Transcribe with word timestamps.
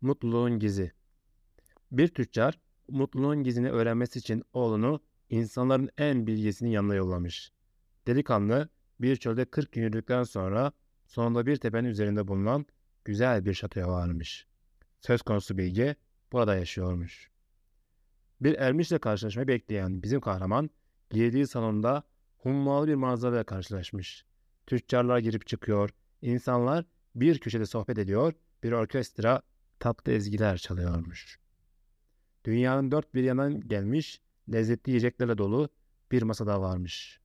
Mutluluğun 0.00 0.58
Gizi 0.58 0.92
Bir 1.92 2.08
tüccar 2.08 2.58
mutluluğun 2.88 3.42
gizini 3.42 3.70
öğrenmesi 3.70 4.18
için 4.18 4.44
oğlunu 4.52 5.00
insanların 5.28 5.90
en 5.98 6.26
bilgisinin 6.26 6.70
yanına 6.70 6.94
yollamış. 6.94 7.52
Delikanlı 8.06 8.68
bir 9.00 9.16
çölde 9.16 9.44
40 9.44 9.72
gün 9.72 9.82
yürüdükten 9.82 10.22
sonra 10.22 10.72
sonunda 11.06 11.46
bir 11.46 11.56
tepenin 11.56 11.88
üzerinde 11.88 12.28
bulunan 12.28 12.66
güzel 13.04 13.44
bir 13.44 13.54
şatoya 13.54 13.88
varmış. 13.88 14.46
Söz 15.00 15.22
konusu 15.22 15.58
bilge 15.58 15.96
burada 16.32 16.56
yaşıyormuş. 16.56 17.30
Bir 18.40 18.54
ermişle 18.58 18.98
karşılaşmayı 18.98 19.48
bekleyen 19.48 20.02
bizim 20.02 20.20
kahraman 20.20 20.70
girdiği 21.10 21.46
salonda 21.46 22.02
hummalı 22.38 22.88
bir 22.88 22.94
manzarayla 22.94 23.44
karşılaşmış. 23.44 24.24
Tüccarlar 24.66 25.18
girip 25.18 25.46
çıkıyor, 25.46 25.90
insanlar 26.22 26.84
bir 27.14 27.38
köşede 27.38 27.66
sohbet 27.66 27.98
ediyor, 27.98 28.32
bir 28.62 28.72
orkestra 28.72 29.42
tatlı 29.80 30.12
ezgiler 30.12 30.56
çalıyormuş. 30.56 31.38
Dünyanın 32.44 32.90
dört 32.90 33.14
bir 33.14 33.22
yanından 33.22 33.60
gelmiş, 33.60 34.20
lezzetli 34.52 34.90
yiyeceklerle 34.90 35.38
dolu 35.38 35.68
bir 36.12 36.22
masada 36.22 36.60
varmış. 36.60 37.20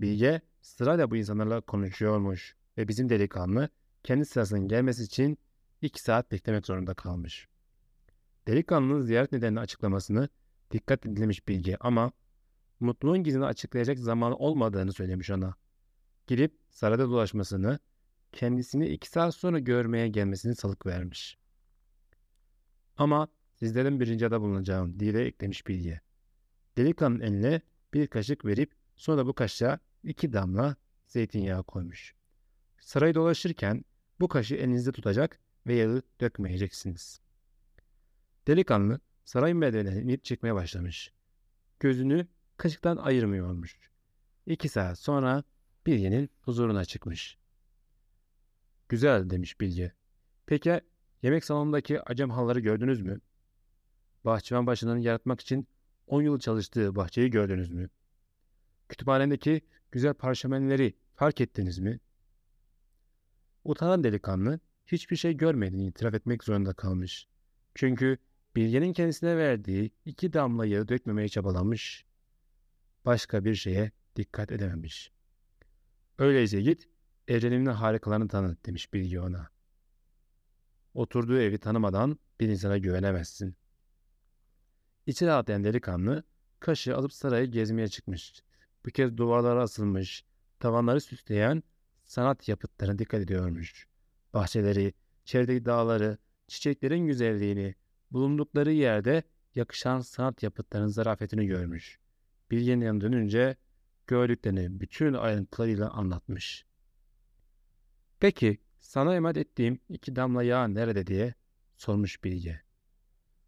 Bilge 0.00 0.40
sırayla 0.60 1.10
bu 1.10 1.16
insanlarla 1.16 1.60
konuşuyormuş 1.60 2.56
ve 2.78 2.88
bizim 2.88 3.08
delikanlı 3.08 3.68
kendi 4.02 4.24
sırasının 4.24 4.68
gelmesi 4.68 5.02
için 5.02 5.38
iki 5.82 6.02
saat 6.02 6.32
beklemek 6.32 6.66
zorunda 6.66 6.94
kalmış. 6.94 7.48
Delikanlının 8.46 9.00
ziyaret 9.00 9.32
nedenini 9.32 9.60
açıklamasını 9.60 10.28
dikkat 10.70 11.02
dinlemiş 11.02 11.48
Bilge 11.48 11.76
ama 11.80 12.12
mutluluğun 12.80 13.22
gizini 13.22 13.44
açıklayacak 13.44 13.98
zaman 13.98 14.40
olmadığını 14.42 14.92
söylemiş 14.92 15.30
ona. 15.30 15.54
Girip 16.26 16.58
sarayda 16.70 17.10
dolaşmasını, 17.10 17.78
kendisini 18.32 18.88
iki 18.88 19.08
saat 19.08 19.34
sonra 19.34 19.58
görmeye 19.58 20.08
gelmesini 20.08 20.56
salık 20.56 20.86
vermiş. 20.86 21.38
Ama 22.96 23.28
sizlerin 23.54 24.00
birinci 24.00 24.26
ada 24.26 24.40
bulunacağım 24.40 25.00
diye 25.00 25.14
de 25.14 25.26
eklemiş 25.26 25.66
Bilge. 25.66 26.00
Delikanlının 26.76 27.20
eline 27.20 27.60
bir 27.94 28.06
kaşık 28.06 28.44
verip 28.44 28.74
sonra 28.96 29.26
bu 29.26 29.32
kaşığa 29.32 29.78
iki 30.04 30.32
damla 30.32 30.76
zeytinyağı 31.06 31.62
koymuş. 31.62 32.14
Sarayı 32.80 33.14
dolaşırken 33.14 33.84
bu 34.20 34.28
kaşığı 34.28 34.54
elinizde 34.54 34.92
tutacak 34.92 35.38
ve 35.66 35.74
yağı 35.74 36.02
dökmeyeceksiniz. 36.20 37.20
Delikanlı 38.46 39.00
saray 39.24 39.54
merdivenine 39.54 40.02
inip 40.02 40.24
çıkmaya 40.24 40.54
başlamış. 40.54 41.12
Gözünü 41.80 42.26
kaşıktan 42.56 42.96
ayırmıyormuş. 42.96 43.78
İki 44.46 44.68
saat 44.68 44.98
sonra 44.98 45.44
Bilge'nin 45.86 46.30
huzuruna 46.40 46.84
çıkmış. 46.84 47.38
Güzel 48.88 49.30
demiş 49.30 49.60
Bilge. 49.60 49.92
Peki 50.46 50.80
yemek 51.22 51.44
salonundaki 51.44 52.02
acem 52.02 52.30
halları 52.30 52.60
gördünüz 52.60 53.02
mü? 53.02 53.20
Bahçıvan 54.24 54.66
başının 54.66 54.98
yaratmak 54.98 55.40
için 55.40 55.68
10 56.06 56.22
yıl 56.22 56.38
çalıştığı 56.38 56.96
bahçeyi 56.96 57.30
gördünüz 57.30 57.70
mü? 57.70 57.88
Kütüphanedeki 58.88 59.60
güzel 59.92 60.14
parşömenleri 60.14 60.94
fark 61.14 61.40
ettiniz 61.40 61.78
mi? 61.78 62.00
Utanan 63.64 64.04
delikanlı 64.04 64.60
hiçbir 64.86 65.16
şey 65.16 65.36
görmediğini 65.36 65.86
itiraf 65.86 66.14
etmek 66.14 66.44
zorunda 66.44 66.72
kalmış. 66.72 67.28
Çünkü 67.74 68.18
Bilge'nin 68.56 68.92
kendisine 68.92 69.36
verdiği 69.36 69.92
iki 70.04 70.32
damla 70.32 70.66
yağı 70.66 70.88
dökmemeye 70.88 71.28
çabalamış. 71.28 72.04
Başka 73.04 73.44
bir 73.44 73.54
şeye 73.54 73.92
dikkat 74.16 74.52
edememiş. 74.52 75.12
Öyleyse 76.18 76.60
git 76.62 76.88
evreninin 77.28 77.66
harikalarını 77.66 78.28
tanı 78.28 78.56
demiş 78.66 78.92
Bilge 78.94 79.20
ona. 79.20 79.48
Oturduğu 80.94 81.38
evi 81.38 81.58
tanımadan 81.58 82.18
bir 82.40 82.48
insana 82.48 82.78
güvenemezsin. 82.78 83.56
İçi 85.06 85.26
rahatlayan 85.26 85.64
delikanlı 85.64 86.22
kaşı 86.60 86.96
alıp 86.96 87.12
sarayı 87.12 87.46
gezmeye 87.46 87.88
çıkmış. 87.88 88.42
Bu 88.86 88.90
kez 88.90 89.16
duvarlara 89.16 89.62
asılmış, 89.62 90.24
tavanları 90.60 91.00
süsleyen 91.00 91.62
sanat 92.04 92.48
yapıtlarına 92.48 92.98
dikkat 92.98 93.20
ediyormuş. 93.20 93.88
Bahçeleri, 94.34 94.92
çevredeki 95.24 95.64
dağları, 95.64 96.18
çiçeklerin 96.46 97.06
güzelliğini, 97.06 97.74
bulundukları 98.10 98.72
yerde 98.72 99.22
yakışan 99.54 100.00
sanat 100.00 100.42
yapıtlarının 100.42 100.88
zarafetini 100.88 101.46
görmüş. 101.46 101.98
Bilge'nin 102.50 102.84
yanına 102.84 103.00
dönünce 103.00 103.56
gördüklerini 104.06 104.80
bütün 104.80 105.14
ayrıntılarıyla 105.14 105.90
anlatmış. 105.90 106.67
Peki 108.20 108.58
sana 108.78 109.14
emanet 109.14 109.36
ettiğim 109.36 109.80
iki 109.88 110.16
damla 110.16 110.42
yağ 110.42 110.68
nerede 110.68 111.06
diye 111.06 111.34
sormuş 111.76 112.24
Bilge. 112.24 112.60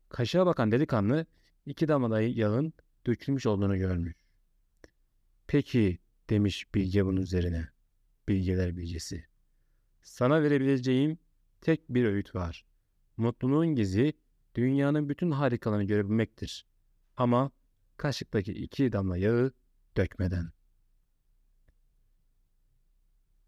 Kaşığa 0.09 0.47
bakan 0.47 0.73
delikanlı 0.73 1.27
iki 1.67 1.89
damla 1.89 2.21
yağın 2.21 2.73
dökülmüş 3.07 3.47
olduğunu 3.47 3.77
görmüş. 3.79 4.15
Peki 5.47 5.99
demiş 6.31 6.75
Bilge 6.75 7.07
bunun 7.07 7.21
üzerine. 7.21 7.69
Bilgeler 8.29 8.77
bilgesi. 8.77 9.25
Sana 10.03 10.43
verebileceğim 10.43 11.19
tek 11.61 11.89
bir 11.89 12.05
öğüt 12.05 12.35
var. 12.35 12.65
Mutluluğun 13.17 13.75
gizi 13.75 14.13
dünyanın 14.55 15.09
bütün 15.09 15.31
harikalarını 15.31 15.85
görebilmektir. 15.85 16.67
Ama 17.17 17.51
kaşıktaki 17.97 18.53
iki 18.53 18.93
damla 18.93 19.17
yağı 19.17 19.53
dökmeden. 19.97 20.51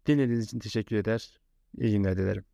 Dinlediğiniz 0.07 0.45
için 0.45 0.59
teşekkür 0.59 0.95
eder. 0.95 1.39
İyi 1.77 1.91
günler 1.91 2.17
dilerim. 2.17 2.45